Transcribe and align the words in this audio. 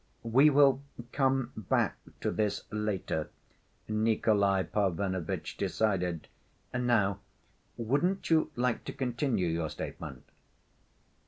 "We 0.23 0.49
will 0.49 0.81
come 1.11 1.51
back 1.55 1.95
to 2.21 2.31
this 2.31 2.63
later," 2.71 3.29
Nikolay 3.87 4.63
Parfenovitch 4.63 5.57
decided. 5.57 6.27
"Now, 6.73 7.19
wouldn't 7.77 8.31
you 8.31 8.49
like 8.55 8.83
to 8.85 8.93
continue 8.93 9.45
your 9.47 9.69
statement?" 9.69 10.23